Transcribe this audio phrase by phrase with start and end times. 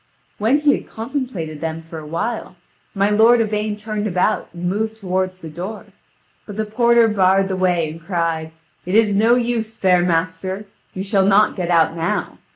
[0.39, 2.55] When he had contemplated them for a while,
[2.95, 5.85] my lord Yvain turned about and moved toward the door;
[6.47, 8.49] but the porter barred the way, and cried:
[8.83, 12.39] "It is no use, fair master; you shall not get out now.